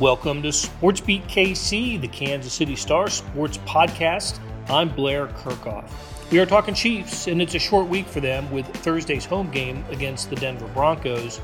[0.00, 4.40] Welcome to Sports Beat KC, the Kansas City Star Sports Podcast.
[4.70, 5.90] I'm Blair Kerkhoff.
[6.32, 9.84] We are talking Chiefs, and it's a short week for them with Thursday's home game
[9.90, 11.38] against the Denver Broncos.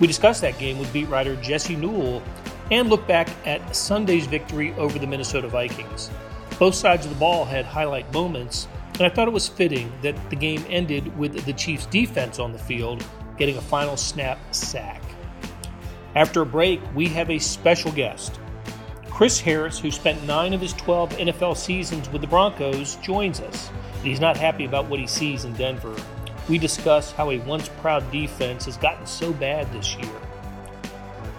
[0.00, 2.22] We discuss that game with beat writer Jesse Newell
[2.70, 6.10] and look back at Sunday's victory over the Minnesota Vikings.
[6.58, 10.28] Both sides of the ball had highlight moments, and I thought it was fitting that
[10.28, 13.02] the game ended with the Chiefs' defense on the field
[13.38, 15.00] getting a final snap sack.
[16.14, 18.38] After a break, we have a special guest.
[19.10, 23.70] Chris Harris, who spent nine of his 12 NFL seasons with the Broncos, joins us.
[24.02, 25.96] He's not happy about what he sees in Denver.
[26.48, 30.12] We discuss how a once proud defense has gotten so bad this year.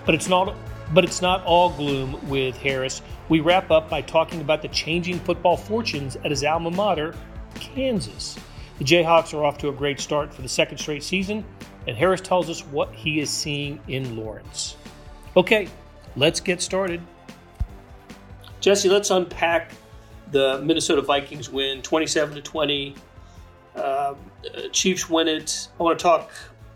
[0.06, 0.56] But it's not
[0.94, 3.02] but it's not all gloom with Harris.
[3.28, 7.16] We wrap up by talking about the changing football fortunes at his alma mater,
[7.56, 8.38] Kansas.
[8.78, 11.44] The Jayhawks are off to a great start for the second straight season,
[11.88, 14.76] and Harris tells us what he is seeing in Lawrence.
[15.38, 15.68] Okay,
[16.16, 17.02] let's get started.
[18.60, 19.72] Jesse, let's unpack
[20.32, 22.96] the Minnesota Vikings win 27 to 20.
[23.76, 24.16] Uh,
[24.72, 25.68] Chiefs win it.
[25.80, 26.32] I want to talk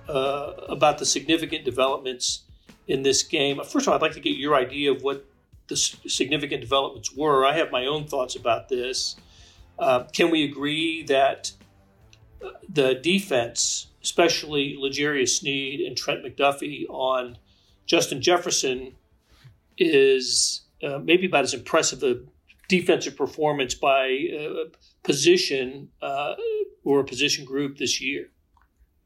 [0.07, 2.43] uh, about the significant developments
[2.87, 3.57] in this game.
[3.63, 5.25] First of all, I'd like to get your idea of what
[5.67, 7.45] the significant developments were.
[7.45, 9.15] I have my own thoughts about this.
[9.77, 11.51] Uh, can we agree that
[12.43, 17.37] uh, the defense especially L'Jarius Sneed and Trent McDuffie on
[17.85, 18.93] Justin Jefferson
[19.77, 22.19] is uh, maybe about as impressive a
[22.67, 24.69] defensive performance by uh,
[25.03, 26.35] position uh,
[26.83, 28.29] or a position group this year.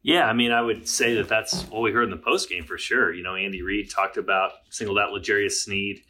[0.02, 2.64] Yeah, I mean, I would say that that's what we heard in the post game
[2.64, 3.12] for sure.
[3.14, 6.02] You know, Andy Reid talked about singled out L'Jarius Sneed.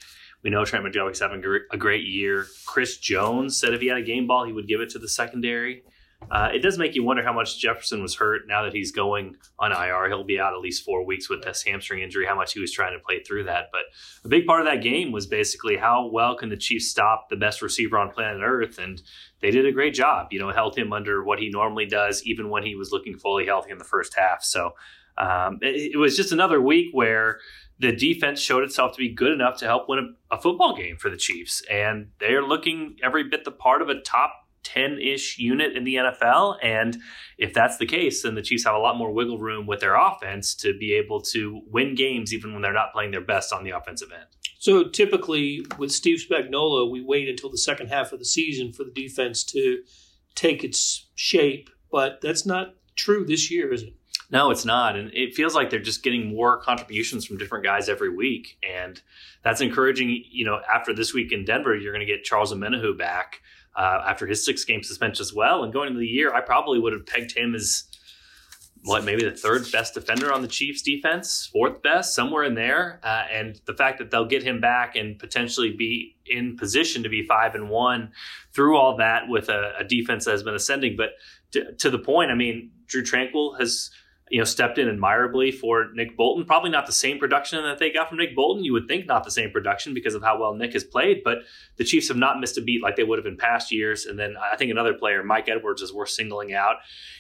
[0.43, 2.47] We know Trent McDuffie's having a great year.
[2.67, 5.09] Chris Jones said if he had a game ball, he would give it to the
[5.09, 5.85] secondary.
[6.30, 8.42] Uh, it does make you wonder how much Jefferson was hurt.
[8.47, 11.62] Now that he's going on IR, he'll be out at least four weeks with this
[11.62, 12.27] hamstring injury.
[12.27, 13.83] How much he was trying to play through that, but
[14.24, 17.36] a big part of that game was basically how well can the Chiefs stop the
[17.36, 19.02] best receiver on planet Earth, and
[19.40, 20.29] they did a great job.
[20.30, 23.46] You know, held him under what he normally does, even when he was looking fully
[23.46, 24.42] healthy in the first half.
[24.42, 24.73] So
[25.17, 27.39] um, it, it, was just another week where
[27.79, 30.96] the defense showed itself to be good enough to help win a, a football game
[30.96, 34.98] for the Chiefs, and they are looking every bit the part of a top 10
[34.98, 36.57] ish unit in the NFL.
[36.63, 36.98] And
[37.39, 39.95] if that's the case, then the Chiefs have a lot more wiggle room with their
[39.95, 43.64] offense to be able to win games even when they're not playing their best on
[43.64, 44.27] the offensive end.
[44.58, 48.85] So typically with Steve Spagnuolo, we wait until the second half of the season for
[48.85, 49.83] the defense to
[50.35, 53.95] take its shape, but that's not true this year, is it?
[54.31, 54.96] No, it's not.
[54.96, 58.58] And it feels like they're just getting more contributions from different guys every week.
[58.69, 59.01] And
[59.42, 60.25] that's encouraging.
[60.31, 63.41] You know, after this week in Denver, you're going to get Charles Omenihu back
[63.77, 65.64] uh, after his six game suspension as well.
[65.64, 67.85] And going into the year, I probably would have pegged him as
[68.85, 73.01] what maybe the third best defender on the Chiefs defense, fourth best, somewhere in there.
[73.02, 77.08] Uh, and the fact that they'll get him back and potentially be in position to
[77.08, 78.13] be five and one
[78.52, 80.96] through all that with a, a defense that has been ascending.
[80.96, 81.11] But
[81.52, 83.90] to, to the point, I mean, Drue Tranquill has
[84.30, 86.46] you know, stepped in admirably for Nick Bolton.
[86.46, 88.64] Probably not the same production that they got from Nick Bolton.
[88.64, 91.39] You would think not the same production because of how well Nick has played, but
[91.77, 94.07] the Chiefs have not missed a beat like they would have in past years.
[94.07, 96.77] And then I think another player, Mike Edwards, is worth singling out.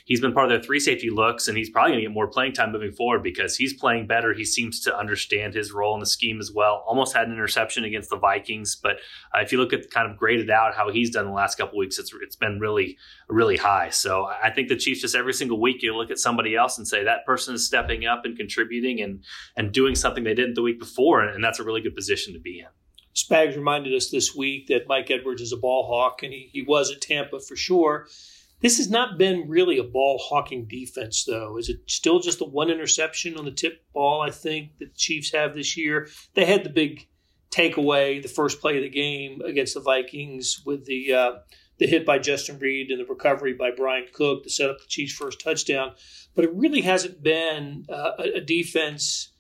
[0.06, 2.28] He's been part of their three safety looks, and he's probably going to get more
[2.28, 4.32] playing time moving forward because he's playing better.
[4.34, 6.84] He seems to understand his role in the scheme as well.
[6.86, 8.96] Almost had an interception against the Vikings, but
[9.34, 11.78] uh, if you look at kind of graded out how he's done the last couple
[11.78, 12.96] weeks, it's it's been really
[13.28, 13.90] really high.
[13.90, 16.86] So I think the Chiefs just every single week you look at somebody else and
[16.86, 19.24] say that person is stepping up and contributing and
[19.56, 22.38] and doing something they didn't the week before, and that's a really good position to
[22.38, 22.66] be in.
[23.14, 26.62] Spags reminded us this week that Mike Edwards is a ball hawk, and he, he
[26.62, 28.06] was at Tampa for sure.
[28.60, 31.58] This has not been really a ball hawking defense, though.
[31.58, 34.96] Is it still just the one interception on the tip ball, I think, that the
[34.96, 36.08] Chiefs have this year?
[36.34, 37.06] They had the big
[37.50, 41.32] takeaway, the first play of the game against the Vikings with the uh,
[41.78, 44.86] the hit by Justin Reid and the recovery by Bryan Cook to set up the
[44.88, 45.92] Chiefs' first touchdown.
[46.34, 49.32] But it really hasn't been uh, a, defense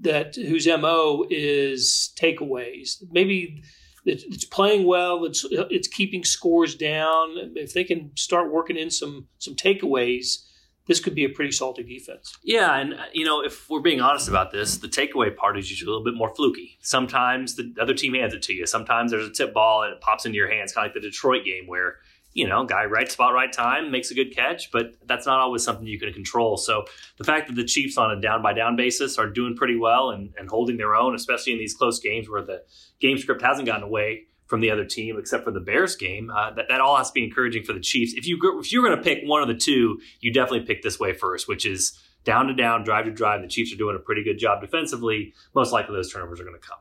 [0.00, 3.02] that whose mo is takeaways.
[3.10, 3.62] Maybe
[4.04, 5.24] it's playing well.
[5.24, 7.52] It's it's keeping scores down.
[7.56, 10.44] If they can start working in some some takeaways,
[10.88, 12.36] this could be a pretty salty defense.
[12.42, 15.70] Yeah, and uh, you know, if we're being honest about this, the takeaway part is
[15.70, 16.78] usually a little bit more fluky.
[16.80, 18.66] Sometimes the other team hands it to you.
[18.66, 21.08] Sometimes there's a tip ball and it pops into your hands, kind of like the
[21.08, 21.96] Detroit game where
[22.34, 25.64] you know, guy right spot, right time, makes a good catch, but that's not always
[25.64, 26.56] something you can control.
[26.56, 26.84] So
[27.16, 30.10] the fact that the Chiefs on a down by down basis are doing pretty well
[30.10, 32.62] and, and holding their own, especially in these close games where the
[33.00, 36.50] game script hasn't gotten away from the other team, except for the Bears game, uh,
[36.52, 38.14] that, that all has to be encouraging for the Chiefs.
[38.14, 40.98] If you if you're going to pick one of the two, you definitely pick this
[40.98, 43.42] way first, which is down to down, drive to drive.
[43.42, 45.34] The Chiefs are doing a pretty good job defensively.
[45.54, 46.78] Most likely, those turnovers are going to come.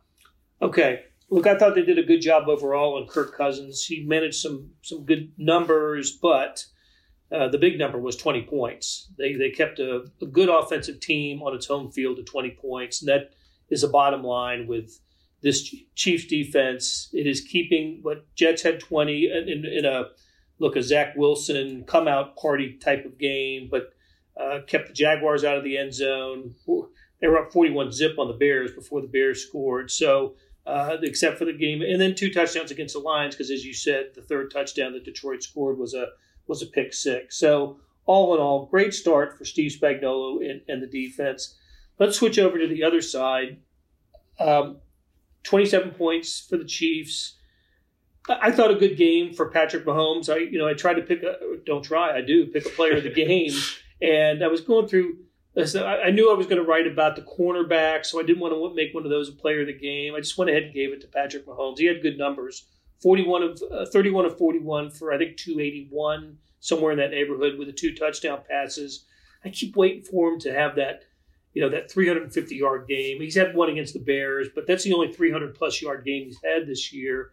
[0.62, 1.02] Okay.
[1.30, 3.84] Look, I thought they did a good job overall on Kirk Cousins.
[3.84, 6.66] He managed some some good numbers, but
[7.32, 9.10] uh, the big number was 20 points.
[9.18, 13.02] They they kept a, a, good offensive team on its home field to 20 points,
[13.02, 13.32] and that
[13.70, 15.02] is a bottom line with
[15.48, 17.10] this Chiefs defense.
[17.14, 20.08] It is keeping what Jets had 20 in, in a
[20.60, 23.94] look a Zach Wilson come out party type of game, but
[24.40, 26.54] uh, kept the Jaguars out of the end zone.
[27.22, 29.90] They were up 41 zip on the Bears before the Bears scored.
[29.90, 30.36] So
[30.66, 33.74] uh, except for the game, and then two touchdowns against the Lions because, as you
[33.74, 36.08] said, the third touchdown that Detroit scored was a
[36.48, 37.38] was a pick six.
[37.38, 41.56] So all in all, great start for Steve Spagnuolo and, and the defense.
[42.00, 43.60] Let's switch over to the other side.
[44.40, 44.78] Um,
[45.48, 47.36] 27 points for the Chiefs.
[48.30, 50.32] I thought a good game for Patrick Mahomes.
[50.32, 52.98] I, you know, I tried to pick a, don't try, I do pick a player
[52.98, 53.52] of the game.
[54.00, 55.18] And I was going through
[55.58, 58.76] I knew I was going to write about the cornerback, so I didn't want to
[58.76, 60.14] make one of those a player of the game.
[60.14, 61.80] I just went ahead and gave it to Patrick Mahomes.
[61.80, 62.68] He had good numbers
[63.02, 67.68] 41 of uh, 31 of 41 for, I think, 281, somewhere in that neighborhood with
[67.68, 69.06] the two touchdown passes.
[69.44, 71.06] I keep waiting for him to have that,
[71.54, 73.20] you know, that 350 yard game.
[73.20, 76.40] He's had one against the Bears, but that's the only 300 plus yard game he's
[76.44, 77.32] had this year.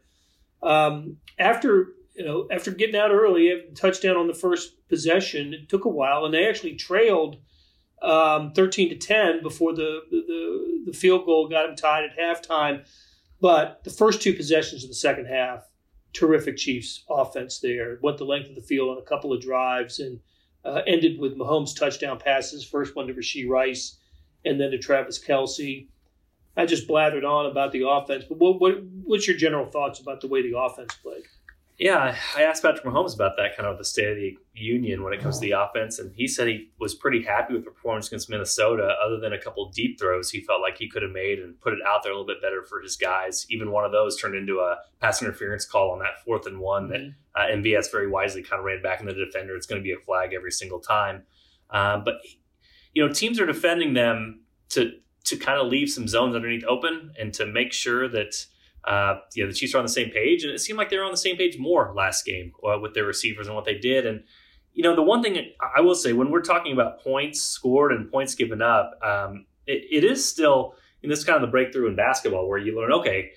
[0.63, 5.85] Um, after you know, after getting out early, touchdown on the first possession, it took
[5.85, 7.37] a while, and they actually trailed–
[8.05, 12.87] um, 13 to 10 before the, the, the field goal got them tied at halftime.
[13.41, 15.69] But the first two possessions of the second half,
[16.13, 17.99] terrific Chiefs offense there.
[18.03, 20.21] Went the length of the field on a couple of drives and
[20.65, 22.65] uh, ended with Mahomes' touchdown passes.
[22.65, 23.99] First one to Rashee Rice,
[24.45, 25.89] and then to Travis Kelce.
[26.57, 30.21] I just blathered on about the offense, but what, what, what's your general thoughts about
[30.21, 31.25] the way the offense played?
[31.79, 35.13] Yeah, I asked Patrick Mahomes about that kind of the state of the union when
[35.13, 38.07] it comes to the offense, and he said he was pretty happy with the performance
[38.07, 38.95] against Minnesota.
[39.05, 41.73] Other than a couple deep throws, he felt like he could have made and put
[41.73, 43.45] it out there a little bit better for his guys.
[43.51, 46.89] Even one of those turned into a pass interference call on that fourth and one
[46.91, 47.35] that mm-hmm.
[47.35, 49.57] uh, MVS very wisely kind of ran back in the defender.
[49.57, 51.25] It's going to be a flag every single time,
[51.71, 52.19] um, but
[52.95, 54.93] you know teams are defending them to
[55.25, 58.47] to kind of leave some zones underneath open and to make sure that
[58.85, 60.99] uh, you know, the Chiefs are on the same page, and it seemed like they
[60.99, 63.79] were on the same page more last game uh, with their receivers and what they
[63.79, 64.07] did.
[64.07, 64.25] And
[64.75, 65.39] you know, the one thing
[65.77, 69.85] I will say when we're talking about points scored and points given up, um, it,
[69.91, 72.93] it is still, and this is kind of the breakthrough in basketball where you learn,
[72.93, 73.31] okay,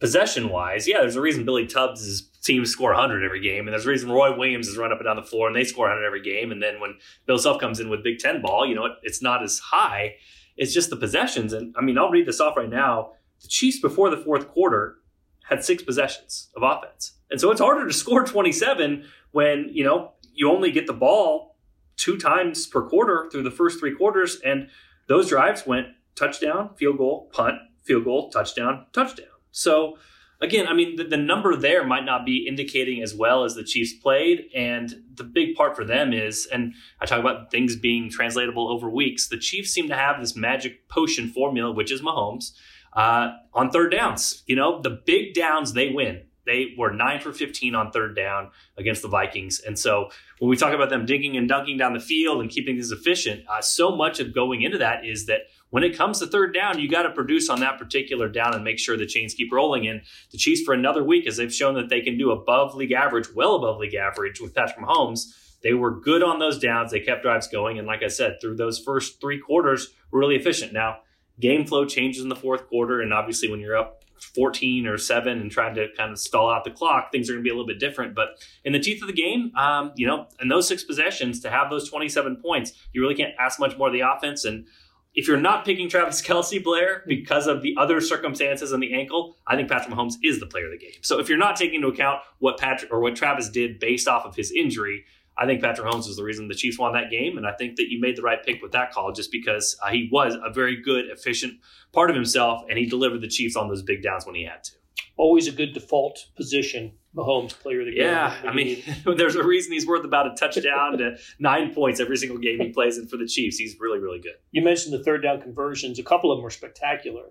[0.00, 3.86] possession wise, yeah, there's a reason Billy Tubbs' teams score 100 every game, and there's
[3.86, 6.04] a reason Roy Williams is run up and down the floor and they score 100
[6.06, 6.52] every game.
[6.52, 9.22] And then when Bill Self comes in with Big Ten ball, you know, it, it's
[9.22, 10.16] not as high.
[10.56, 11.52] It's just the possessions.
[11.52, 13.12] And I mean, I'll read this off right now
[13.42, 14.96] the Chiefs before the fourth quarter
[15.44, 17.12] had six possessions of offense.
[17.30, 21.56] And so it's harder to score 27 when, you know, you only get the ball
[21.96, 24.40] two times per quarter through the first three quarters.
[24.44, 24.68] And
[25.08, 29.26] those drives went touchdown, field goal, punt, field goal, touchdown, touchdown.
[29.50, 29.98] So
[30.40, 33.64] again, I mean, the, the, number there might not be indicating as well as the
[33.64, 34.46] Chiefs played.
[34.54, 38.88] And the big part for them is, and I talk about things being translatable over
[38.88, 42.52] weeks, the Chiefs seem to have this magic potion formula, which is Mahomes
[42.92, 44.42] uh, on third downs.
[44.46, 46.22] You know, the big downs they win.
[46.46, 49.60] They were nine for 15 on third down against the Vikings.
[49.60, 52.76] And so when we talk about them digging and dunking down the field and keeping
[52.76, 56.26] things efficient, uh, so much of going into that is that when it comes to
[56.26, 59.34] third down, you got to produce on that particular down and make sure the chains
[59.34, 59.86] keep rolling.
[59.86, 62.92] And the Chiefs, for another week, as they've shown that they can do above league
[62.92, 65.26] average, well above league average with Patrick Mahomes,
[65.62, 66.90] they were good on those downs.
[66.90, 67.78] They kept drives going.
[67.78, 70.72] And like I said, through those first three quarters, really efficient.
[70.72, 70.98] Now,
[71.40, 73.00] game flow changes in the fourth quarter.
[73.00, 74.02] And obviously, when you're up
[74.34, 77.44] 14 or 7 and trying to kind of stall out the clock, things are going
[77.44, 78.14] to be a little bit different.
[78.14, 81.50] But in the teeth of the game, um, you know, in those six possessions, to
[81.50, 84.44] have those 27 points, you really can't ask much more of the offense.
[84.44, 84.66] And
[85.14, 89.36] if you're not picking Travis Kelce Blair, because of the other circumstances and the ankle,
[89.46, 91.00] I think Patrick Mahomes is the player of the game.
[91.02, 94.24] So if you're not taking into account what Patrick or what Travis did based off
[94.24, 95.04] of his injury,
[95.36, 97.76] I think Patrick Mahomes was the reason the Chiefs won that game, and I think
[97.76, 100.52] that you made the right pick with that call, just because uh, he was a
[100.52, 101.54] very good, efficient
[101.92, 104.64] part of himself, and he delivered the Chiefs on those big downs when he had
[104.64, 104.72] to.
[105.16, 108.04] Always a good default position, Mahomes, player of the game.
[108.04, 108.82] Yeah, I mean,
[109.16, 112.70] there's a reason he's worth about a touchdown to nine points every single game he
[112.70, 113.58] plays in for the Chiefs.
[113.58, 114.34] He's really, really good.
[114.52, 117.24] You mentioned the third down conversions; a couple of them were spectacular.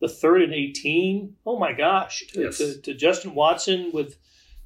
[0.00, 2.56] The third and 18, oh my gosh, to, yes.
[2.56, 4.16] to, to Justin Watson with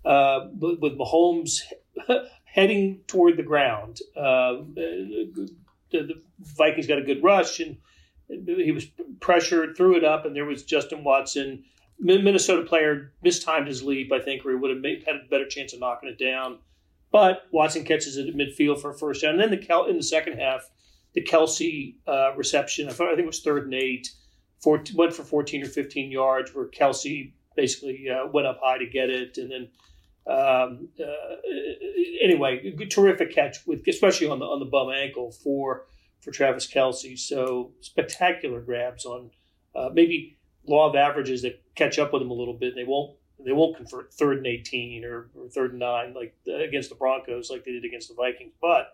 [0.05, 1.61] uh, with Mahomes
[2.45, 3.99] heading toward the ground.
[4.17, 5.51] Uh, the,
[5.91, 7.79] the, Vikings got a good rush, and
[8.29, 8.87] he was
[9.21, 11.65] pressured, threw it up, and there was Justin Watson.
[11.99, 15.47] Minnesota player mistimed his leap, I think, or he would have made, had a better
[15.47, 16.59] chance of knocking it down.
[17.11, 19.35] But Watson catches it at midfield for a first down.
[19.35, 20.69] And then the Kel- in the second half,
[21.15, 24.11] the Kelce uh, reception, I, thought, I think it was third and eight,
[24.63, 28.87] 14, went for 14 or 15 yards, where Kelce basically uh, went up high to
[28.87, 29.69] get it, and then
[30.27, 31.37] um, uh,
[32.23, 35.85] anyway, terrific catch with especially on the on the bum ankle for
[36.21, 37.19] for Travis Kelce.
[37.19, 39.31] So spectacular grabs on
[39.75, 42.75] uh, maybe law of averages that catch up with them a little bit.
[42.75, 46.57] They won't they won't convert third and 18 or, or third and nine like uh,
[46.57, 48.53] against the Broncos like they did against the Vikings.
[48.61, 48.93] But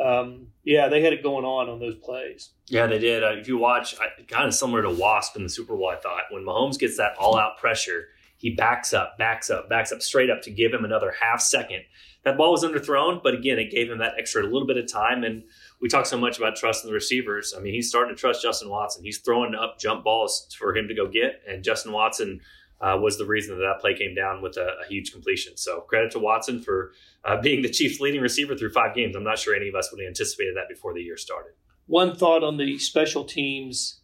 [0.00, 2.50] um, yeah, they had it going on on those plays.
[2.66, 3.22] Yeah, they did.
[3.22, 3.94] Uh, if you watch,
[4.28, 7.16] kind of similar to Wasp in the Super Bowl, I thought when Mahomes gets that
[7.18, 10.84] all out pressure, he backs up, backs up, backs up straight up to give him
[10.84, 11.82] another half second.
[12.24, 15.22] That ball was underthrown, but again, it gave him that extra little bit of time.
[15.22, 15.44] And
[15.80, 17.54] we talk so much about trusting the receivers.
[17.56, 19.04] I mean, he's starting to trust Justin Watson.
[19.04, 22.40] He's throwing up jump balls for him to go get, and Justin Watson
[22.80, 25.56] uh, was the reason that that play came down with a, a huge completion.
[25.56, 26.92] So credit to Watson for
[27.24, 29.16] uh, being the Chiefs' leading receiver through five games.
[29.16, 31.52] I'm not sure any of us would have anticipated that before the year started.
[31.86, 34.00] One thought on the special teams,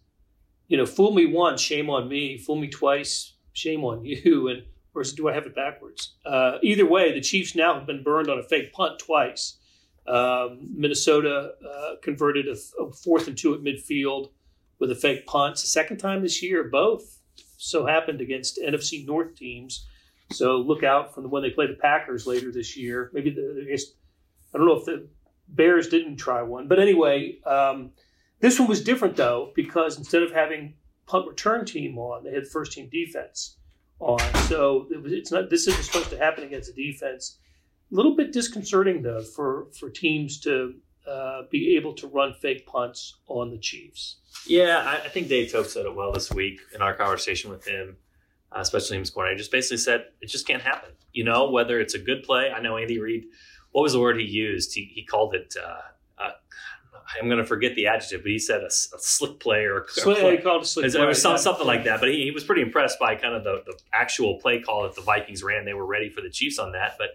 [0.69, 2.39] you know, fool me once, shame on me.
[2.39, 4.49] Fool me twice, shame on you.
[4.49, 4.63] And
[4.95, 6.15] or do I have it backwards?
[6.27, 9.57] Uh, either way, the Chiefs now have been burned on a fake punt twice.
[10.11, 14.31] Um, Minnesota uh, converted a, a, fourth and two at midfield
[14.79, 15.53] with a fake punt.
[15.53, 17.21] It's the second time this year, both
[17.57, 19.87] so happened against NFC North teams.
[20.33, 23.11] So look out for the, when they play the Packers later this year.
[23.13, 23.85] Maybe the, I, guess,
[24.55, 25.09] I don't know if the
[25.49, 27.91] Bears didn't try one, but anyway, um,
[28.41, 30.75] this one was different though because instead of having
[31.07, 33.57] punt return team on, they had first team defense
[33.99, 34.21] on.
[34.47, 35.51] So it was, it's not.
[35.51, 37.39] This isn't supposed to happen against a defense.
[37.91, 40.75] A little bit disconcerting though for for teams to
[41.07, 44.17] uh, be able to run fake punts on the Chiefs.
[44.47, 47.67] Yeah, I, I think Dave Toub said it well this week in our conversation with
[47.67, 47.97] him,
[48.53, 49.39] uh, special teams coordinator.
[49.39, 50.91] Just basically said it just can't happen.
[51.13, 52.53] You know, whether it's a good play.
[52.55, 53.25] I know Andy Reid.
[53.73, 54.75] What was the word he used?
[54.75, 55.55] He, he called it.
[55.61, 56.31] Uh, uh
[57.21, 59.89] I'm going to forget the adjective, but he said a, a slick play or a
[59.89, 60.37] slick, play.
[60.37, 61.03] He called a slick play.
[61.03, 61.99] It was some, something like that.
[61.99, 64.95] But he, he was pretty impressed by kind of the, the actual play call that
[64.95, 65.65] the Vikings ran.
[65.65, 66.97] They were ready for the Chiefs on that.
[66.99, 67.11] But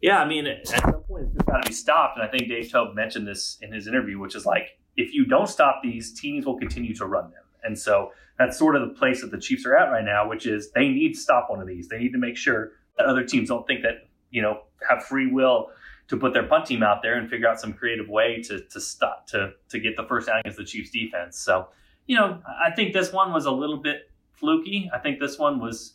[0.00, 2.18] yeah, I mean, at some point it's just got to be stopped.
[2.18, 5.26] And I think Dave Toub mentioned this in his interview, which is like, if you
[5.26, 7.42] don't stop these, teams will continue to run them.
[7.64, 10.46] And so that's sort of the place that the Chiefs are at right now, which
[10.46, 11.88] is they need to stop one of these.
[11.88, 15.30] They need to make sure that other teams don't think that, you know, have free
[15.30, 15.70] will
[16.08, 18.80] to put their punt team out there and figure out some creative way to to
[18.80, 21.38] stop to to get the first down against the Chiefs defense.
[21.38, 21.68] So,
[22.06, 24.90] you know, I think this one was a little bit fluky.
[24.94, 25.94] I think this one was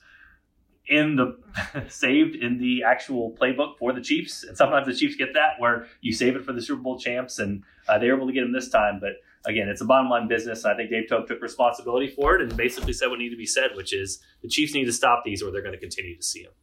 [0.88, 1.38] in the
[1.90, 4.44] saved in the actual playbook for the Chiefs.
[4.44, 7.40] And sometimes the Chiefs get that where you save it for the Super Bowl champs,
[7.40, 9.00] and uh, they were able to get them this time.
[9.00, 9.14] But
[9.46, 10.64] again, it's a bottom line business.
[10.64, 13.38] And I think Dave Toub took responsibility for it and basically said what needed to
[13.38, 16.16] be said, which is the Chiefs need to stop these or they're going to continue
[16.16, 16.54] to see them.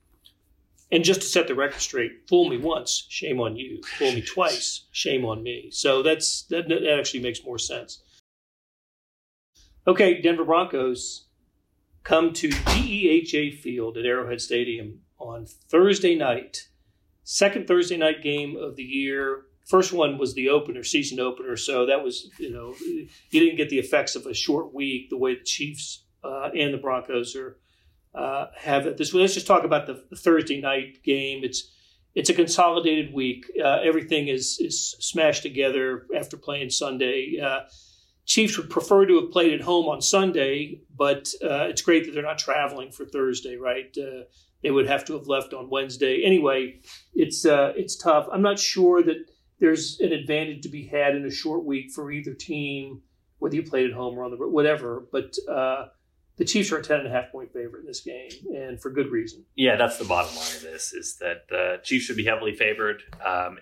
[0.93, 3.81] And just to set the record straight, fool me once, shame on you.
[3.99, 5.69] Fool me twice, shame on me.
[5.71, 8.03] So that's that, that actually makes more sense.
[9.87, 11.27] Okay, Denver Broncos
[12.11, 16.67] come to GEHA Field at Arrowhead Stadium on Thursday night.
[17.23, 19.43] Second Thursday night game of the year.
[19.65, 21.57] First one was the opener, season opener.
[21.57, 25.17] So that was, you know, you didn't get the effects of a short week the
[25.17, 27.59] way the Chiefs uh, and the Broncos are
[28.13, 28.97] uh, have it.
[28.97, 31.45] This let's just talk about the, the, Thursday night game.
[31.45, 31.71] It's
[32.17, 33.45] it's a consolidated week.
[33.57, 37.39] Uh, everything is is smashed together after playing Sunday.
[37.41, 37.61] Uh,
[38.31, 42.13] Chiefs would prefer to have played at home on Sunday, but uh, it's great that
[42.13, 43.93] they're not traveling for Thursday, right?
[43.99, 44.23] Uh,
[44.63, 46.23] they would have to have left on Wednesday.
[46.25, 46.79] Anyway,
[47.13, 48.29] it's uh, it's tough.
[48.33, 49.17] I'm not sure that
[49.59, 53.03] there's an advantage to be had in a short week for either team,
[53.41, 55.09] whether you played at home or on the road, whatever.
[55.11, 55.87] But uh,
[56.37, 58.91] the Chiefs are a 10 and a half point favorite in this game, and for
[58.91, 59.45] good reason.
[59.57, 63.03] Yeah, that's the bottom line of this is that the Chiefs should be heavily favored.
[63.27, 63.59] Um,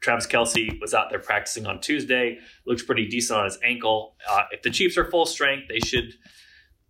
[0.00, 2.38] Travis Kelce was out there practicing on Tuesday.
[2.66, 4.14] Looks pretty decent on his ankle.
[4.28, 6.14] Uh, if the Chiefs are full strength, they should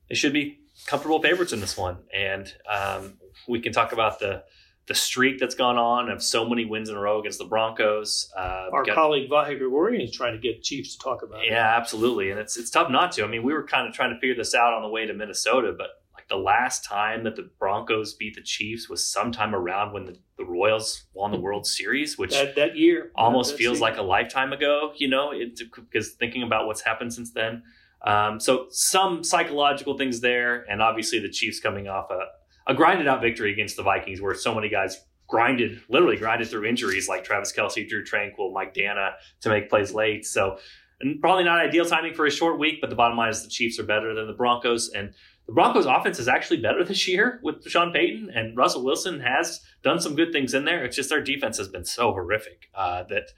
[0.08, 1.98] they should be comfortable favorites in this one.
[2.14, 3.14] And um,
[3.48, 4.44] we can talk about the
[4.86, 8.32] the streak that's gone on of so many wins in a row against the Broncos.
[8.34, 11.44] Uh, Our got, colleague Vahe Gregorian is trying to get Chiefs to talk about.
[11.44, 11.78] Yeah, it.
[11.78, 13.24] absolutely, and it's it's tough not to.
[13.24, 15.12] I mean, we were kind of trying to figure this out on the way to
[15.12, 15.90] Minnesota, but
[16.28, 20.44] the last time that the Broncos beat the Chiefs was sometime around when the, the
[20.44, 24.52] Royals won the World Series, which that, that year almost that feels like a lifetime
[24.52, 25.32] ago, you know,
[25.74, 27.62] because thinking about what's happened since then.
[28.04, 32.26] Um, so some psychological things there, and obviously the Chiefs coming off a,
[32.70, 36.66] a grinded out victory against the Vikings, where so many guys grinded, literally grinded through
[36.66, 40.24] injuries like Travis Kelce, Drue Tranquill, Mike Danna to make plays late.
[40.26, 40.58] So
[41.00, 43.48] and probably not ideal timing for a short week, but the bottom line is the
[43.48, 44.90] Chiefs are better than the Broncos.
[44.90, 45.14] And
[45.48, 49.60] the Broncos offense is actually better this year with Sean Payton and Russell Wilson has
[49.82, 50.84] done some good things in there.
[50.84, 53.30] It's just their defense has been so horrific uh, that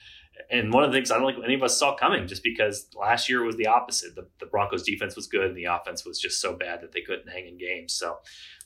[0.51, 2.89] and one of the things I don't think any of us saw coming, just because
[2.99, 4.15] last year was the opposite.
[4.15, 7.03] The, the Broncos defense was good, and the offense was just so bad that they
[7.03, 7.93] couldn't hang in games.
[7.93, 8.17] So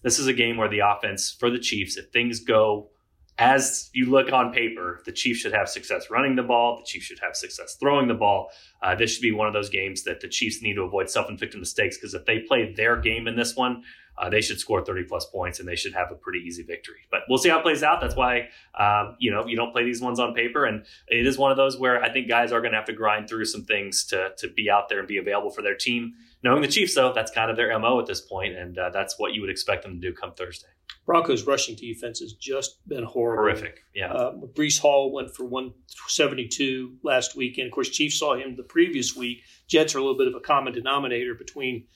[0.03, 2.91] this is a game where the offense for the Chiefs, if things go
[3.39, 6.79] as you look on paper, the Chiefs should have success running the ball.
[6.79, 8.51] The Chiefs should have success throwing the ball.
[8.81, 11.59] Uh, this should be one of those games that the Chiefs need to avoid self-inflicted
[11.59, 13.83] mistakes because if they play their game in this one,
[14.17, 17.01] uh, they should score 30 plus points and they should have a pretty easy victory.
[17.11, 18.01] But we'll see how it plays out.
[18.01, 18.49] That's why,
[18.79, 20.65] um, you know, you don't play these ones on paper.
[20.65, 22.93] And it is one of those where I think guys are going to have to
[22.93, 26.15] grind through some things to, to be out there and be available for their team.
[26.45, 29.19] Knowing the Chiefs, though, that's kind of their MO at this point, and uh, that's
[29.19, 30.69] what you would expect them to do come Thursday.
[31.07, 33.43] Broncos rushing defense has just been horrible.
[33.43, 34.13] Horrific, yeah.
[34.13, 37.67] Uh, Breece Hall went for 172 last weekend.
[37.67, 39.43] Of course, Chiefs saw him the previous week.
[39.67, 41.87] Jets are a little bit of a common denominator between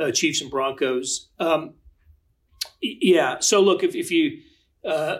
[0.00, 1.28] uh, Chiefs and Broncos.
[1.38, 1.74] Um,
[2.80, 3.38] yeah.
[3.40, 4.40] So look, if, if you
[4.84, 5.18] uh,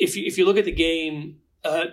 [0.00, 1.86] if you if you look at the game, uh,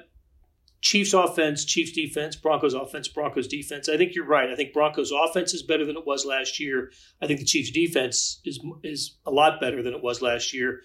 [0.81, 3.87] Chiefs offense, Chiefs defense, Broncos offense, Broncos defense.
[3.87, 4.49] I think you're right.
[4.49, 6.91] I think Broncos offense is better than it was last year.
[7.21, 10.81] I think the Chiefs defense is is a lot better than it was last year.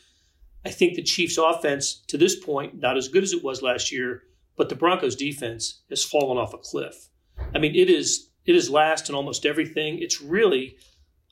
[0.64, 3.90] I think the Chiefs offense to this point not as good as it was last
[3.90, 4.22] year,
[4.56, 7.08] but the Broncos defense has fallen off a cliff.
[7.54, 9.98] I mean, it is it is last in almost everything.
[10.00, 10.76] It's really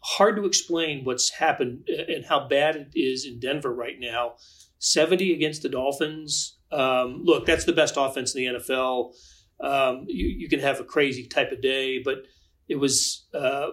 [0.02, 4.34] hard to explain what's happened and how bad it is in Denver right now.
[4.78, 6.53] 70 against the Dolphins.
[6.72, 9.14] Um, look, that's the best offense in the NFL.
[9.60, 12.24] Um, you, you, can have a crazy type of day, but
[12.68, 13.68] it was, uh,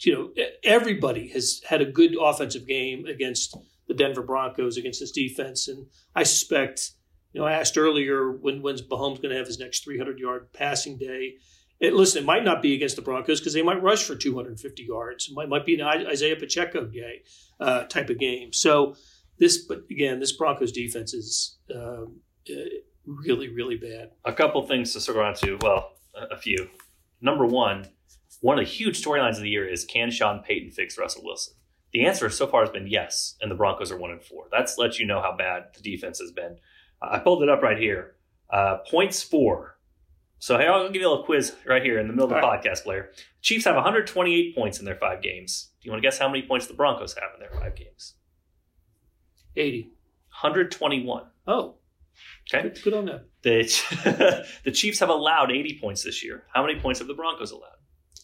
[0.00, 5.12] you know, everybody has had a good offensive game against the Denver Broncos, against this
[5.12, 5.68] defense.
[5.68, 6.92] And I suspect,
[7.32, 10.52] you know, I asked earlier when when's Mahomes going to have his next 300 yard
[10.52, 11.34] passing day.
[11.80, 14.82] It, listen, it might not be against the Broncos because they might rush for 250
[14.82, 15.28] yards.
[15.28, 17.22] It might, might be an Isaiah Pacheco day
[17.60, 18.52] uh, type of game.
[18.52, 18.96] So
[19.38, 22.54] this, but again, this Broncos defense is um, uh,
[23.06, 24.12] really, really bad.
[24.24, 25.58] A couple things to circle around to.
[25.60, 25.92] Well,
[26.30, 26.68] a, few.
[27.20, 27.88] Number one,
[28.40, 31.54] one of the huge storylines of the year is can Sean Payton fix Russell Wilson?
[31.92, 34.46] The answer so far has been yes, and the Broncos are one and four.
[34.50, 36.56] That's lets you know how bad the defense has been.
[37.00, 38.16] I pulled it up right here.
[38.50, 39.78] Uh, points four.
[40.38, 42.46] so hey, I'll give you a little quiz right here in the middle of the
[42.46, 42.84] podcast.
[42.84, 43.10] Blair.
[43.42, 45.70] Chiefs have 128 points in their five games.
[45.80, 48.14] Do you want to guess how many points the Broncos have in their five games?
[49.56, 49.82] 80.
[50.42, 51.24] 121.
[51.46, 51.74] Oh.
[52.52, 52.68] Okay.
[52.68, 53.26] Good, good on that.
[53.42, 56.44] The, the Chiefs have allowed 80 points this year.
[56.52, 57.70] How many points have the Broncos allowed?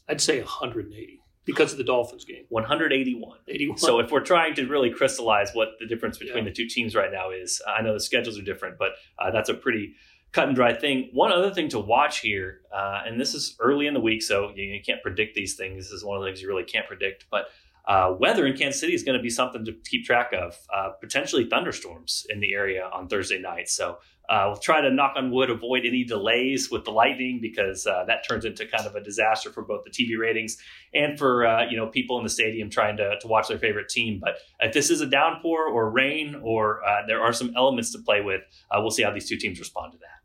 [0.09, 2.45] I'd say 180 because of the Dolphins game.
[2.49, 3.38] 181.
[3.49, 3.79] 81.
[3.79, 6.51] So if we're trying to really crystallize what the difference between yeah.
[6.51, 9.49] the two teams right now is, I know the schedules are different, but uh, that's
[9.49, 9.95] a pretty
[10.33, 11.11] cut and dry thing.
[11.12, 14.53] One other thing to watch here, uh, and this is early in the week, so
[14.55, 15.87] you, you, can't predict these things.
[15.87, 17.27] This is one of the things you really can't predict.
[17.31, 17.47] But
[17.87, 20.57] uh, weather in Kansas City is going to be something to keep track of.
[20.75, 23.69] Uh, potentially thunderstorms in the area on Thursday night.
[23.69, 27.87] So uh, we'll try to knock on wood, avoid any delays with the lightning because
[27.87, 30.57] uh, that turns into kind of a disaster for both the TV ratings
[30.95, 33.88] and for uh, you know people in the stadium trying to, to watch their favorite
[33.88, 34.21] team.
[34.23, 38.21] But if this is a downpour or rain or there are some elements to play
[38.21, 40.21] with, we'll see how these two teams respond to that.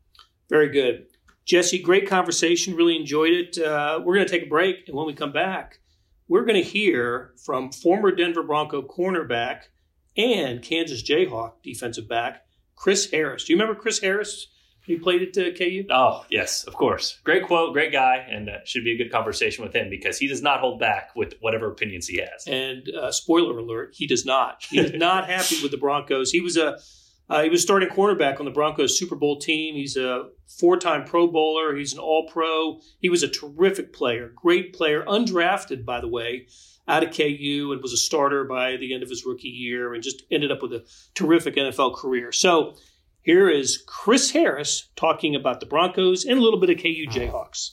[0.48, 1.06] Very good.
[1.44, 2.74] Jesse, great conversation.
[2.74, 3.58] Really enjoyed it.
[3.58, 4.88] Uh, we're going to take a break.
[4.88, 5.78] And when we come back,
[6.28, 9.64] we're going to hear from former Denver Bronco cornerback
[10.16, 12.42] and Kansas Jayhawk defensive back,
[12.74, 13.44] Chris Harris.
[13.44, 14.48] Do you remember Chris Harris?
[14.86, 15.84] He played at uh, KU.
[15.90, 17.18] Oh yes, of course.
[17.24, 20.28] Great quote, great guy, and uh, should be a good conversation with him because he
[20.28, 22.46] does not hold back with whatever opinions he has.
[22.46, 24.64] And uh, spoiler alert, he does not.
[24.70, 26.30] He is not happy with the Broncos.
[26.30, 26.78] He was a
[27.28, 29.74] uh, he was starting cornerback on the Broncos Super Bowl team.
[29.74, 31.74] He's a four time Pro Bowler.
[31.74, 32.80] He's an All Pro.
[33.00, 36.46] He was a terrific player, great player, undrafted, by the way,
[36.86, 40.02] out of KU and was a starter by the end of his rookie year and
[40.02, 40.84] just ended up with a
[41.14, 42.30] terrific NFL career.
[42.30, 42.76] So
[43.22, 47.72] here is Chris Harris talking about the Broncos and a little bit of KU Jayhawks.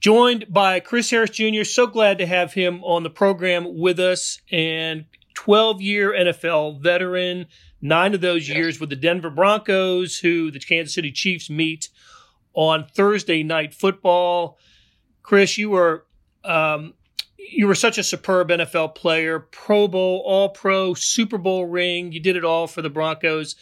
[0.00, 1.64] Joined by Chris Harris Jr.
[1.64, 7.46] So glad to have him on the program with us and 12 year NFL veteran
[7.80, 8.56] Nine of those yes.
[8.56, 11.88] years with the Denver Broncos, who the Kansas City Chiefs meet
[12.54, 14.58] on Thursday night football.
[15.22, 16.06] Chris, you were
[16.44, 16.94] um,
[17.36, 22.12] you were such a superb NFL player, Pro Bowl, All Pro, Super Bowl ring.
[22.12, 23.56] You did it all for the Broncos.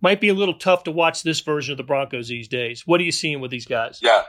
[0.00, 2.86] Might be a little tough to watch this version of the Broncos these days.
[2.86, 4.00] What are you seeing with these guys?
[4.02, 4.22] Yeah.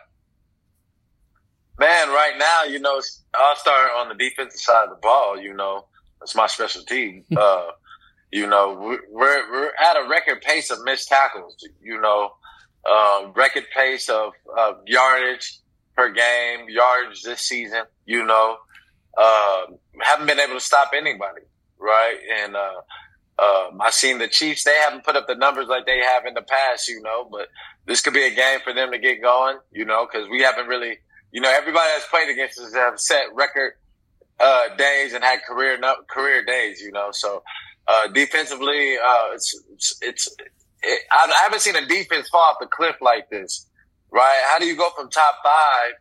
[1.78, 3.02] Man, right now, you know,
[3.34, 5.38] I'll start on the defensive side of the ball.
[5.38, 5.88] You know,
[6.22, 7.26] it's my specialty.
[7.38, 7.72] uh,
[8.32, 11.56] you know, we're we're at a record pace of missed tackles.
[11.82, 12.32] You know,
[12.90, 15.60] uh, record pace of, of yardage
[15.96, 17.84] per game, yards this season.
[18.06, 18.58] You know,
[19.18, 19.66] uh,
[20.02, 21.42] haven't been able to stop anybody,
[21.80, 22.18] right?
[22.40, 22.82] And uh,
[23.38, 26.34] Um, I seen the Chiefs; they haven't put up the numbers like they have in
[26.36, 27.28] the past, you know.
[27.30, 27.50] But
[27.86, 30.68] this could be a game for them to get going, you know, because we haven't
[30.68, 31.00] really,
[31.32, 33.74] you know, everybody that's played against us have set record
[34.40, 37.10] uh, days and had career career days, you know.
[37.12, 37.44] So
[37.88, 40.36] uh, defensively, uh, it's it's, it's
[40.84, 43.68] it, I haven't seen a defense fall off the cliff like this,
[44.12, 44.42] right?
[44.52, 45.94] How do you go from top five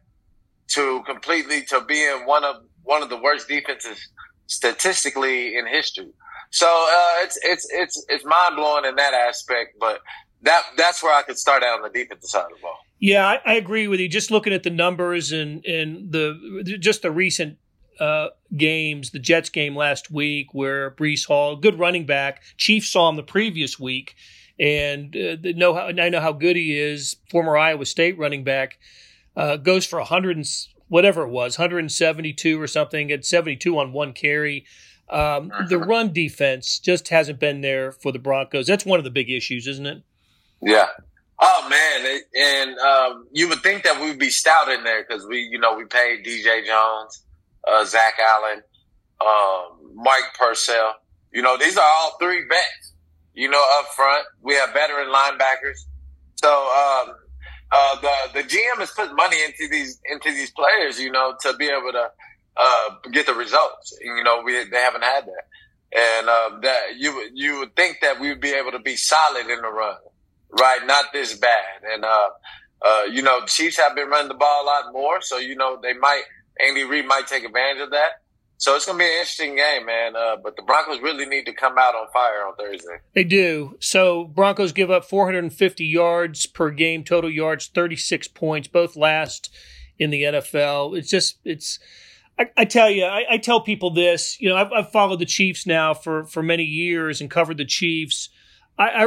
[0.71, 3.99] to completely to being one of one of the worst defenses
[4.47, 6.11] statistically in history?
[6.51, 10.01] So uh, it's it's it's it's mind blowing in that aspect, but
[10.43, 12.79] that that's where I could start out on the defensive side of the ball.
[13.01, 14.09] Yeah, I, I agree with you.
[14.09, 17.59] Just looking at the numbers and and the just the recent
[18.01, 23.09] uh, games, the Jets game last week where Breece Hall, good running back, Chiefs saw
[23.09, 24.15] him the previous week,
[24.59, 27.17] and uh, know how I know how good he is.
[27.31, 28.79] Former Iowa State running back
[29.37, 30.47] uh, goes for a hundred and
[30.89, 34.65] whatever it was, 172 or something, at 72 on one carry.
[35.09, 35.87] Um, the uh-huh.
[35.87, 38.67] run defense just hasn't been there for the Broncos.
[38.67, 40.03] That's one of the big issues, isn't it?
[40.63, 40.89] Yeah.
[41.39, 45.41] Oh man, and um, you would think that we'd be stout in there because we,
[45.41, 47.24] you know, we paid DJ Jones,
[47.71, 48.63] uh, Zach Allen,
[49.21, 50.95] um, Mike Purcell.
[51.33, 52.93] You know, these are all three vets.
[53.35, 55.79] You know, up front we have veteran linebackers.
[56.37, 57.15] So um,
[57.73, 61.01] uh, the the GM has put money into these into these players.
[61.01, 62.11] You know, to be able to
[62.57, 63.97] uh, get the results.
[64.01, 68.21] You know, we they haven't had that, and uh, that you you would think that
[68.21, 69.97] we would be able to be solid in the run,
[70.61, 70.81] right?
[70.87, 72.29] Not this bad, and uh,
[72.85, 75.79] uh, you know, Chiefs have been running the ball a lot more, so you know
[75.83, 76.23] they might
[76.61, 78.21] Andy Reid might take advantage of that.
[78.57, 80.17] So it's going to be an interesting game, man.
[80.17, 82.99] Uh, but the Broncos really need to come out on fire on Thursday.
[83.15, 83.77] They do.
[83.81, 89.53] So Broncos give up 450 yards per game, total yards, 36 points, both last
[89.99, 90.97] in the NFL.
[90.97, 91.79] It's just it's
[92.39, 94.41] I, I tell you, I, I, tell people this.
[94.41, 97.65] You know, I've, I've, followed the Chiefs now for for many years and covered the
[97.65, 98.29] Chiefs.
[98.79, 99.07] I,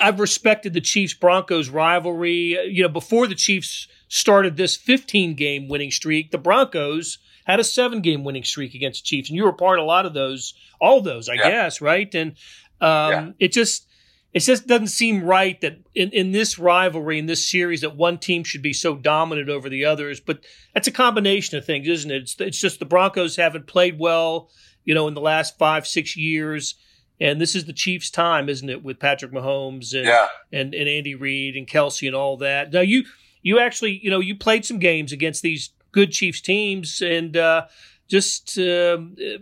[0.00, 2.58] I have respected the Chiefs Broncos rivalry.
[2.68, 7.64] You know, before the Chiefs started this 15 game winning streak, the Broncos had a
[7.64, 10.12] seven game winning streak against the Chiefs, and you were part of a lot of
[10.12, 11.48] those, all those, I yeah.
[11.48, 12.12] guess, right?
[12.14, 12.32] And
[12.80, 13.30] um, yeah.
[13.38, 13.86] it just
[14.32, 18.18] it just doesn't seem right that in, in this rivalry, in this series, that one
[18.18, 20.20] team should be so dominant over the others.
[20.20, 20.44] But
[20.74, 22.22] that's a combination of things, isn't it?
[22.22, 24.50] It's, it's just the Broncos haven't played well,
[24.84, 26.76] you know, in the last five, six years.
[27.20, 30.28] And this is the Chiefs' time, isn't it, with Patrick Mahomes and yeah.
[30.52, 32.72] and, and Andy Reid and Kelce and all that.
[32.72, 33.04] Now you
[33.42, 37.66] you actually, you know, you played some games against these good Chiefs teams, and uh,
[38.08, 38.98] just uh,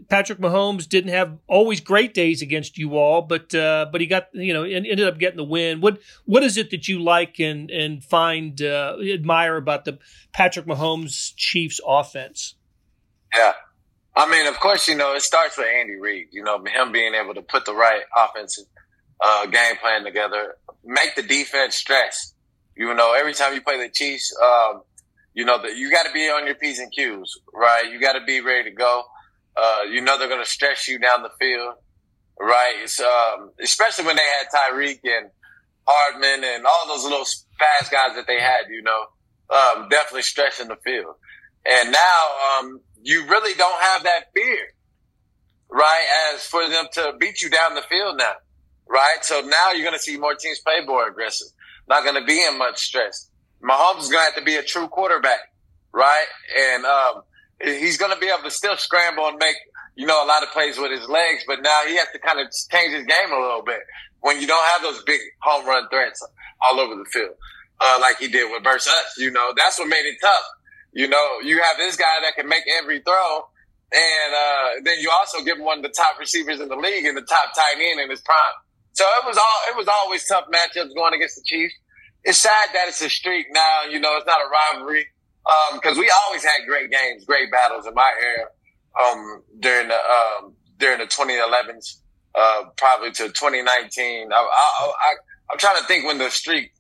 [0.08, 4.28] Patrick Mahomes didn't have always great days against you all, but uh, but he got
[4.34, 5.80] you know ended up getting the win.
[5.80, 9.98] What what is it that you like and and find uh, admire about the
[10.32, 12.54] Patrick Mahomes Chiefs offense?
[13.34, 13.52] Yeah,
[14.14, 16.28] I mean, of course, you know it starts with Andy Reid.
[16.30, 18.64] You know him being able to put the right offensive
[19.24, 22.34] uh, game plan together, make the defense stress.
[22.78, 24.82] You know, every time you play the Chiefs, um,
[25.34, 27.90] you know that you got to be on your p's and q's, right?
[27.90, 29.02] You got to be ready to go.
[29.56, 31.74] Uh, you know they're going to stretch you down the field,
[32.38, 32.74] right?
[32.80, 35.28] It's um, especially when they had Tyreek and
[35.88, 37.26] Hardman and all those little
[37.58, 38.70] fast guys that they had.
[38.70, 39.06] You know,
[39.50, 41.16] um, definitely stretching the field.
[41.66, 42.26] And now
[42.60, 44.58] um, you really don't have that fear,
[45.68, 46.32] right?
[46.32, 48.34] As for them to beat you down the field now,
[48.86, 49.18] right?
[49.22, 51.48] So now you're going to see more teams play more aggressive.
[51.88, 53.31] Not going to be in much stress.
[53.62, 55.40] Mahomes is going to have to be a true quarterback,
[55.92, 56.27] right?
[56.57, 57.22] And um,
[57.62, 59.57] he's going to be able to still scramble and make,
[59.96, 62.40] you know, a lot of plays with his legs, but now he has to kind
[62.40, 63.81] of change his game a little bit
[64.20, 66.24] when you don't have those big home run threats
[66.62, 67.35] all over the field,
[67.81, 69.14] uh, like he did with versus us.
[69.18, 70.44] You know, that's what made it tough.
[70.92, 73.48] You know, you have this guy that can make every throw,
[73.92, 77.05] and uh, then you also give him one of the top receivers in the league
[77.05, 78.37] and the top tight end in his prime.
[78.92, 81.74] So it was all it was always tough matchups going against the Chiefs
[82.24, 83.83] it's sad that it's a streak now.
[83.90, 85.07] You know, it's not a rivalry
[85.74, 88.48] because um, we always had great games, great battles in my era
[89.01, 92.01] um, during the um, during the 2011s,
[92.35, 94.33] uh, probably to 2019.
[94.33, 96.72] I, I, am trying to think when the streak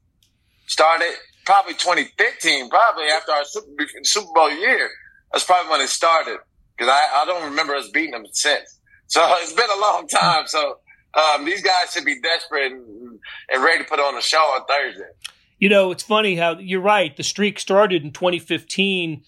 [0.66, 1.14] started.
[1.46, 4.90] Probably 2015, probably after our Super, Super Bowl year.
[5.32, 6.40] That's probably when it started
[6.76, 8.78] because I, I don't remember us beating them since.
[9.06, 10.46] So it's been a long time.
[10.46, 10.76] So
[11.14, 13.18] um, these guys should be desperate and,
[13.52, 15.10] and ready to put on a show on Thursday.
[15.58, 17.16] You know, it's funny how you're right.
[17.16, 19.22] The streak started in 2015.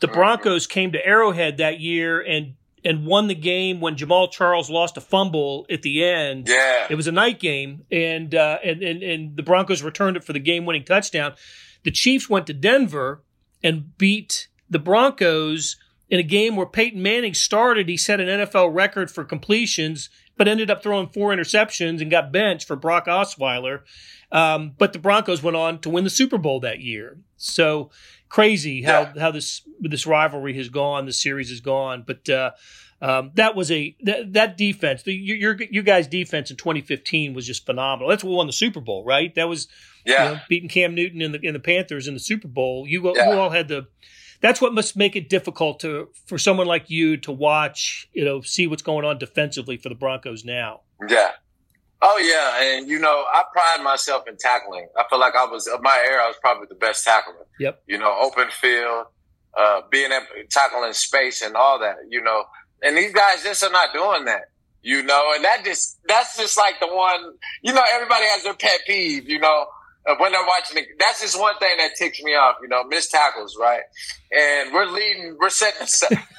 [0.00, 0.14] The mm-hmm.
[0.14, 4.96] Broncos came to Arrowhead that year and and won the game when Jamaal Charles lost
[4.96, 6.48] a fumble at the end.
[6.48, 10.24] Yeah, it was a night game, and uh, and, and and the Broncos returned it
[10.24, 11.34] for the game-winning touchdown.
[11.84, 13.22] The Chiefs went to Denver
[13.62, 15.76] and beat the Broncos
[16.08, 17.88] in a game where Peyton Manning started.
[17.88, 22.32] He set an NFL record for completions but ended up throwing four interceptions and got
[22.32, 23.80] benched for Brock Osweiler.
[24.30, 27.18] Um, but the Broncos went on to win the Super Bowl that year.
[27.36, 27.90] So
[28.28, 29.20] crazy how, yeah.
[29.20, 32.04] how this this rivalry has gone, the series has gone.
[32.06, 32.52] But uh,
[33.00, 37.46] um, that was a that, that defense, the, your you guys' defense in 2015 was
[37.46, 38.08] just phenomenal.
[38.08, 39.34] That's what won the Super Bowl, right?
[39.34, 39.68] That was
[40.04, 42.86] yeah, you know, beating Cam Newton in the in the Panthers in the Super Bowl.
[42.86, 43.32] You yeah.
[43.32, 43.88] you all had the.
[44.40, 48.40] That's what must make it difficult to for someone like you to watch, you know,
[48.40, 50.82] see what's going on defensively for the Broncos now.
[51.08, 51.30] Yeah.
[52.00, 54.86] Oh yeah, and you know, I pride myself in tackling.
[54.96, 56.22] I feel like I was of my era.
[56.22, 57.46] I was probably the best tackler.
[57.58, 57.82] Yep.
[57.88, 59.06] You know, open field,
[59.58, 61.96] uh, being able to tackle in space and all that.
[62.08, 62.44] You know,
[62.82, 64.50] and these guys just are not doing that,
[64.82, 68.54] you know, and that just, that's just like the one, you know, everybody has their
[68.54, 69.66] pet peeve, you know,
[70.18, 70.86] when they're watching it.
[70.98, 73.82] That's just one thing that ticks me off, you know, missed tackles, right?
[74.32, 75.86] And we're leading, we're setting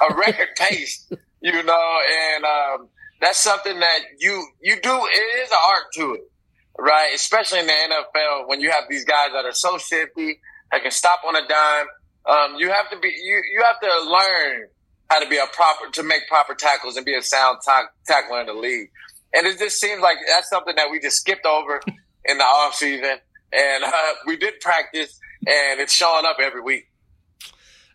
[0.09, 1.07] a record pace,
[1.41, 1.97] you know,
[2.33, 2.89] and, um,
[3.21, 6.31] that's something that you, you do, it is an art to it,
[6.77, 7.11] right?
[7.13, 10.39] Especially in the NFL when you have these guys that are so shifty,
[10.71, 11.85] that can stop on a dime.
[12.25, 14.67] Um, you have to be, you, you have to learn
[15.09, 18.41] how to be a proper to make proper tackles and be a sound ta- tackler
[18.41, 18.89] in the league.
[19.33, 21.81] And it just seems like that's something that we just skipped over
[22.25, 23.17] in the off season,
[23.51, 26.85] and uh, we did practice, and it's showing up every week.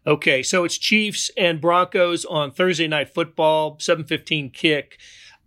[0.07, 4.99] Okay, so it's Chiefs and Broncos on Thursday night football, seven fifteen kick.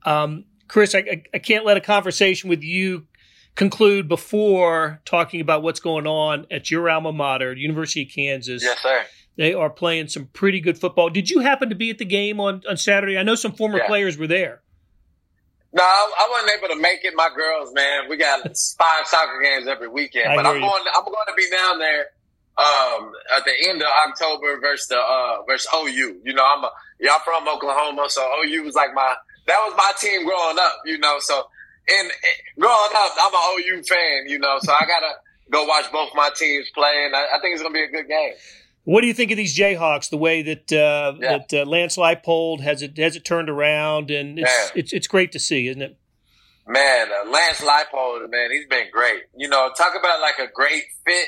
[0.04, 3.08] Um, Chris, I, I can't let a conversation with you
[3.56, 8.64] conclude before talking about what's going on at your alma mater, University of Kansas.
[8.64, 9.06] Yes, sir.
[9.36, 11.10] They are playing some pretty good football.
[11.10, 13.18] Did you happen to be at the game on, on Saturday?
[13.18, 13.88] I know some former yeah.
[13.88, 14.62] players were there.
[15.78, 17.14] No, I wasn't able to make it.
[17.16, 20.34] My girls, man, we got five soccer games every weekend.
[20.36, 20.62] but I'm you.
[20.62, 20.84] going.
[20.96, 22.08] I'm going to be down there
[22.58, 26.22] um, at the end of October versus the uh, versus OU.
[26.26, 29.92] You know, I'm a y'all from Oklahoma, so OU was like my that was my
[30.02, 30.82] team growing up.
[30.86, 31.46] You know, so
[31.88, 34.30] and, and growing up, I'm an OU fan.
[34.30, 35.14] You know, so I gotta
[35.52, 38.08] go watch both my teams play, and I, I think it's gonna be a good
[38.08, 38.34] game.
[38.88, 40.10] What do you think of these Jayhawks?
[40.10, 41.40] The way that uh, yeah.
[41.40, 45.34] that uh, Lance Leipold has it has it turned around, and it's it's, it's great
[45.34, 45.98] to see, isn't it?
[46.66, 49.24] Man, uh, Lance Leipold, man, he's been great.
[49.36, 51.28] You know, talk about like a great fit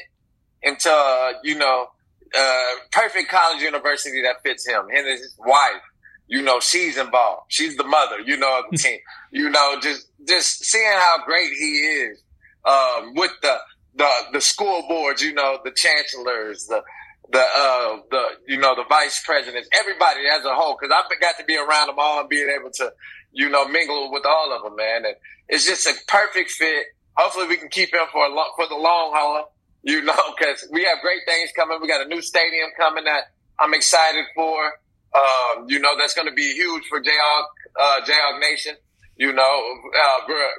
[0.63, 1.87] into uh, you know
[2.33, 4.83] uh, perfect college university that fits him.
[4.89, 5.81] Him and his wife.
[6.27, 7.47] You know, she's involved.
[7.49, 8.21] She's the mother.
[8.21, 8.99] You know, of the team.
[9.33, 12.23] You know, just just seeing how great he is
[12.63, 13.57] um, with the
[13.95, 15.21] the the school boards.
[15.21, 16.83] You know, the chancellors, the
[17.31, 21.37] the uh the you know the vice presidents, everybody as a whole, because I got
[21.37, 22.91] to be around them all and being able to
[23.31, 25.05] you know mingle with all of them, man.
[25.05, 25.15] And
[25.47, 26.87] it's just a perfect fit.
[27.15, 29.53] Hopefully, we can keep him for a for the long haul.
[29.83, 31.79] You know, because we have great things coming.
[31.81, 34.73] We got a new stadium coming that I'm excited for.
[35.15, 37.45] Um, you know, that's going to be huge for Jayhawk,
[37.79, 38.75] uh, Nation.
[39.17, 40.49] You know, uh, we're,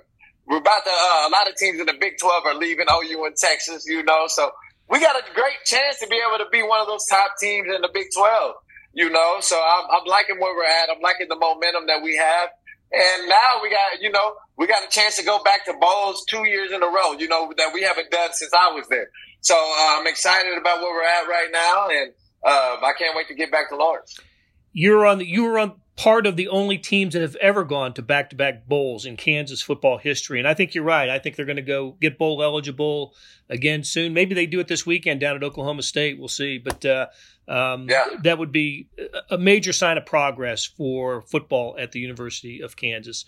[0.47, 3.27] we're about to, uh, a lot of teams in the Big 12 are leaving OU
[3.27, 4.51] in Texas, you know, so
[4.91, 7.69] we got a great chance to be able to be one of those top teams
[7.73, 8.55] in the Big 12,
[8.93, 9.37] you know?
[9.41, 10.91] So I'm, I'm liking where we're at.
[10.91, 12.51] I'm liking the momentum that we have.
[12.93, 16.25] And now we got, you know, we got a chance to go back to bowls
[16.29, 19.09] two years in a row, you know, that we haven't done since I was there.
[19.43, 21.89] So uh, I'm excited about where we're at right now.
[21.89, 22.13] And
[22.45, 24.19] uh, I can't wait to get back to Lawrence.
[24.73, 27.93] You're on the, you were on part of the only teams that have ever gone
[27.93, 30.39] to back to back bowls in Kansas football history.
[30.39, 31.11] And I think you're right.
[31.11, 33.15] I think they're going to go get bowl eligible
[33.51, 34.15] again soon.
[34.15, 36.19] Maybe they do it this weekend down at Oklahoma State.
[36.19, 36.57] We'll see.
[36.57, 37.07] But uh,
[37.47, 38.07] um, yeah.
[38.23, 38.89] that would be
[39.29, 43.27] a major sign of progress for football at the University of Kansas.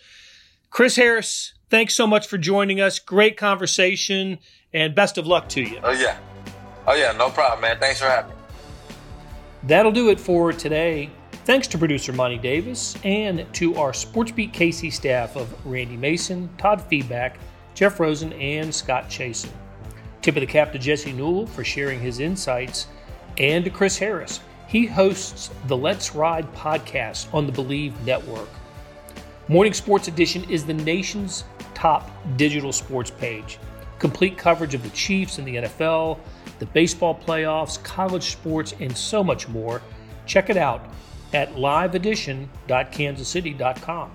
[0.70, 2.98] Chris Harris, thanks so much for joining us.
[2.98, 4.38] Great conversation
[4.72, 5.78] and best of luck to you.
[5.82, 6.16] Oh, yeah.
[6.86, 7.12] Oh, yeah.
[7.12, 7.78] No problem, man.
[7.78, 8.36] Thanks for having me.
[9.64, 11.10] That'll do it for today.
[11.44, 16.80] Thanks to producer Monty Davis and to our SportsBeat KC staff of Randy Mason, Todd
[16.80, 17.36] Feedback,
[17.74, 19.50] Jeff Rosen, and Scott Chasen.
[20.20, 22.86] Tip of the cap to Jesse Newell for sharing his insights,
[23.38, 24.38] and to Chris Harris.
[24.68, 28.48] He hosts the Let's Ride podcast on the Believe Network.
[29.48, 31.42] Morning Sports Edition is the nation's
[31.74, 33.58] top digital sports page.
[33.98, 36.20] Complete coverage of the Chiefs and the NFL,
[36.60, 39.82] the baseball playoffs, college sports, and so much more.
[40.24, 40.88] Check it out
[41.32, 44.10] at liveedition.kansascity.com.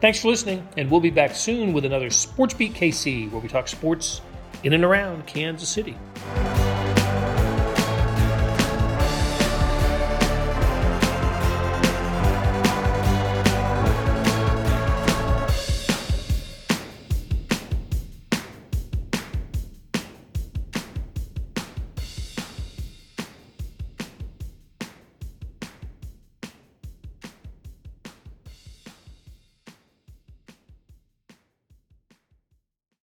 [0.00, 3.48] Thanks for listening, and we'll be back soon with another Sports Beat KC where we
[3.48, 4.20] talk sports
[4.64, 5.96] in and around Kansas City.